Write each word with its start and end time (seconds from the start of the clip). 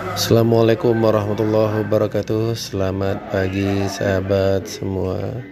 Assalamualaikum 0.00 0.96
warahmatullahi 0.96 1.84
wabarakatuh. 1.84 2.56
Selamat 2.56 3.20
pagi 3.28 3.84
sahabat 3.84 4.64
semua. 4.64 5.44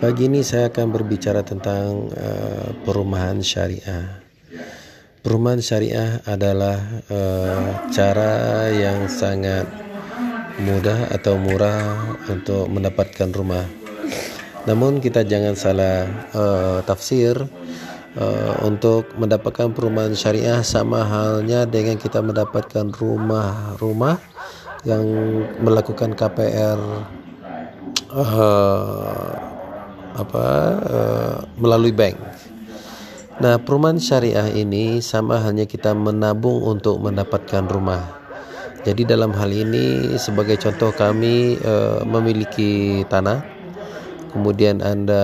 Pagi 0.00 0.24
ini 0.24 0.40
saya 0.40 0.72
akan 0.72 0.88
berbicara 0.88 1.44
tentang 1.44 2.08
uh, 2.16 2.72
perumahan 2.88 3.44
syariah. 3.44 4.24
Perumahan 5.20 5.60
syariah 5.60 6.16
adalah 6.24 6.80
uh, 7.12 7.84
cara 7.92 8.72
yang 8.72 9.04
sangat 9.04 9.68
mudah 10.64 11.12
atau 11.12 11.36
murah 11.36 12.16
untuk 12.32 12.64
mendapatkan 12.72 13.28
rumah. 13.36 13.68
Namun 14.64 15.04
kita 15.04 15.28
jangan 15.28 15.52
salah 15.60 16.08
uh, 16.32 16.80
tafsir 16.88 17.36
uh, 18.18 18.54
untuk 18.66 19.10
mendapatkan 19.18 19.70
perumahan 19.74 20.14
syariah 20.14 20.62
sama 20.62 21.02
halnya 21.04 21.66
dengan 21.66 21.98
kita 21.98 22.22
mendapatkan 22.22 22.90
rumah-rumah 22.94 24.18
yang 24.84 25.04
melakukan 25.64 26.12
KPR 26.12 26.76
uh, 28.12 28.20
eh, 28.20 29.30
apa 30.14 30.46
uh, 30.84 31.36
melalui 31.58 31.90
bank. 31.90 32.20
Nah, 33.40 33.58
perumahan 33.58 33.98
syariah 33.98 34.46
ini 34.54 35.02
sama 35.02 35.42
halnya 35.42 35.66
kita 35.66 35.90
menabung 35.90 36.62
untuk 36.62 37.02
mendapatkan 37.02 37.66
rumah. 37.66 38.22
Jadi 38.84 39.08
dalam 39.08 39.32
hal 39.32 39.50
ini 39.50 40.14
sebagai 40.20 40.60
contoh 40.60 40.92
kami 40.92 41.56
uh, 41.64 42.04
memiliki 42.04 43.02
tanah 43.08 43.53
kemudian 44.34 44.82
Anda 44.82 45.22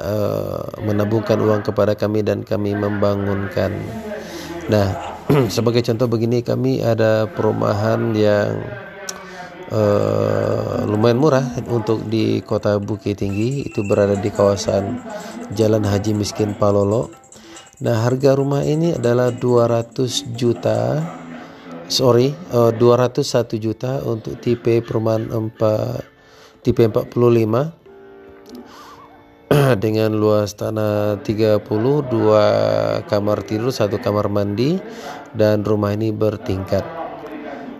uh, 0.00 0.60
menabungkan 0.80 1.36
uang 1.36 1.68
kepada 1.68 1.92
kami 1.92 2.24
dan 2.24 2.40
kami 2.40 2.72
membangunkan. 2.72 3.76
Nah, 4.72 4.96
sebagai 5.54 5.84
contoh 5.84 6.08
begini 6.08 6.40
kami 6.40 6.80
ada 6.80 7.28
perumahan 7.28 8.16
yang 8.16 8.64
uh, 9.68 10.88
lumayan 10.88 11.20
murah 11.20 11.44
untuk 11.68 12.08
di 12.08 12.40
Kota 12.40 12.80
Bukit 12.80 13.20
Tinggi 13.20 13.68
itu 13.68 13.84
berada 13.84 14.16
di 14.16 14.32
kawasan 14.32 15.04
Jalan 15.52 15.84
Haji 15.84 16.16
Miskin 16.16 16.56
Palolo. 16.56 17.12
Nah, 17.84 18.02
harga 18.02 18.32
rumah 18.34 18.64
ini 18.64 18.96
adalah 18.96 19.30
200 19.30 20.34
juta 20.34 20.98
sorry, 21.88 22.36
uh, 22.52 22.70
201 22.76 23.56
juta 23.56 24.04
untuk 24.04 24.36
tipe 24.38 24.80
perumahan 24.84 25.28
4 25.32 26.60
tipe 26.62 26.84
45 26.84 27.08
dengan 29.84 30.12
luas 30.12 30.52
tanah 30.52 31.24
32 31.24 31.64
kamar 33.08 33.38
tidur, 33.48 33.72
satu 33.72 33.96
kamar 33.96 34.28
mandi 34.28 34.76
dan 35.32 35.64
rumah 35.64 35.96
ini 35.96 36.12
bertingkat. 36.12 36.84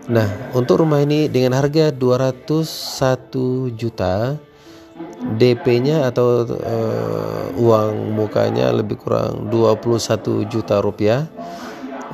Nah, 0.09 0.25
untuk 0.57 0.81
rumah 0.81 1.05
ini 1.05 1.29
dengan 1.29 1.53
harga 1.53 1.93
201 1.93 3.77
juta 3.77 4.33
DP-nya 5.37 6.09
atau 6.09 6.49
uh, 6.49 7.53
uang 7.53 8.17
mukanya 8.17 8.73
lebih 8.73 8.97
kurang 8.97 9.53
21 9.53 10.49
juta 10.49 10.81
rupiah. 10.81 11.29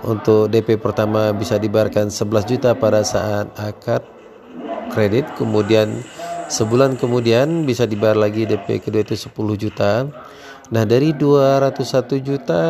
Untuk 0.03 0.51
DP 0.51 0.75
pertama 0.75 1.31
bisa 1.31 1.55
dibayarkan 1.55 2.11
11 2.11 2.51
juta 2.51 2.75
pada 2.75 3.07
saat 3.07 3.47
akad 3.55 4.03
kredit, 4.91 5.31
kemudian 5.39 6.03
Sebulan 6.45 7.01
kemudian 7.01 7.65
bisa 7.65 7.89
dibayar 7.89 8.13
lagi 8.13 8.45
DP 8.45 8.77
kedua 8.77 9.01
itu 9.01 9.17
10 9.17 9.33
juta. 9.57 10.05
Nah, 10.69 10.83
dari 10.85 11.13
201 11.13 12.21
juta 12.21 12.63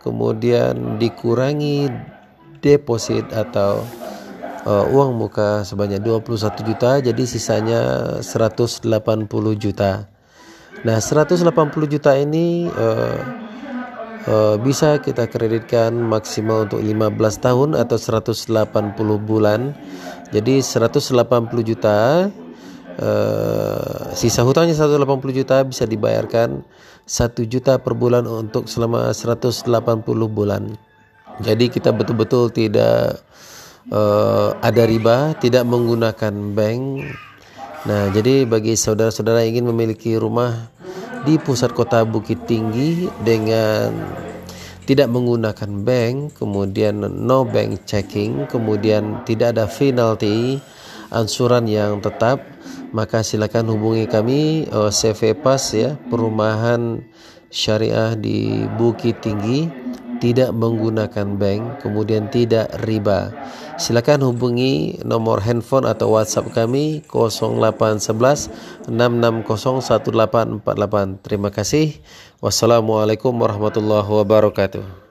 kemudian 0.00 0.96
dikurangi 1.00 1.88
deposit 2.60 3.32
atau 3.32 3.84
uh, 4.68 4.84
uang 4.92 5.16
muka 5.16 5.64
sebanyak 5.64 6.04
21 6.04 6.68
juta 6.68 7.00
jadi 7.00 7.22
sisanya 7.24 7.80
180 8.20 8.88
juta. 9.56 10.08
Nah, 10.80 10.96
180 10.96 11.44
juta 11.92 12.16
ini 12.16 12.68
uh, 12.72 13.20
uh, 14.28 14.56
bisa 14.60 15.00
kita 15.00 15.28
kreditkan 15.28 15.92
maksimal 15.92 16.64
untuk 16.68 16.80
15 16.80 17.20
tahun 17.36 17.68
atau 17.76 17.96
180 17.96 18.48
bulan. 19.20 19.76
Jadi 20.30 20.62
180 20.62 21.10
juta 21.68 22.30
Uh, 23.00 24.12
sisa 24.12 24.44
hutangnya 24.44 24.76
180 24.76 25.08
juta 25.32 25.64
bisa 25.64 25.88
dibayarkan 25.88 26.60
1 27.08 27.48
juta 27.48 27.80
per 27.80 27.96
bulan 27.96 28.28
untuk 28.28 28.68
selama 28.68 29.08
180 29.16 29.64
bulan. 30.28 30.76
Jadi 31.40 31.72
kita 31.72 31.96
betul-betul 31.96 32.52
tidak 32.52 33.24
uh, 33.88 34.52
ada 34.60 34.82
riba, 34.84 35.32
tidak 35.40 35.64
menggunakan 35.64 36.34
bank. 36.52 37.08
Nah, 37.88 38.12
jadi 38.12 38.44
bagi 38.44 38.76
saudara-saudara 38.76 39.48
ingin 39.48 39.64
memiliki 39.64 40.20
rumah 40.20 40.68
di 41.24 41.40
pusat 41.40 41.72
kota 41.72 42.04
Bukit 42.04 42.44
Tinggi 42.44 43.08
dengan 43.24 43.96
tidak 44.84 45.08
menggunakan 45.08 45.70
bank, 45.86 46.36
kemudian 46.36 47.00
no 47.00 47.46
bank 47.48 47.88
checking, 47.88 48.44
kemudian 48.50 49.22
tidak 49.24 49.56
ada 49.56 49.64
penalty, 49.64 50.60
ansuran 51.14 51.64
yang 51.70 52.02
tetap, 52.02 52.42
maka 52.90 53.22
silakan 53.22 53.70
hubungi 53.74 54.06
kami 54.10 54.66
uh, 54.70 54.90
CV 54.90 55.34
Pas 55.38 55.62
ya 55.74 55.98
perumahan 56.10 57.02
syariah 57.50 58.14
di 58.14 58.66
Bukit 58.78 59.22
Tinggi. 59.22 59.70
Tidak 60.20 60.52
menggunakan 60.52 61.40
bank 61.40 61.80
kemudian 61.80 62.28
tidak 62.28 62.68
riba. 62.84 63.32
Silakan 63.80 64.28
hubungi 64.28 65.00
nomor 65.00 65.40
handphone 65.40 65.88
atau 65.88 66.12
WhatsApp 66.12 66.52
kami 66.52 67.00
0811 67.08 68.52
660 68.84 70.60
1848 70.60 71.24
terima 71.24 71.48
kasih. 71.48 71.96
Wassalamualaikum 72.44 73.32
warahmatullahi 73.32 74.04
wabarakatuh 74.04 75.09